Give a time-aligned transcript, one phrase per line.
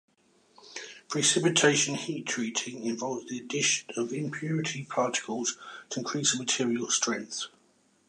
[1.09, 5.59] Precipitation heat treating involves the addition of impurity particles
[5.91, 7.45] to increase a material's strength.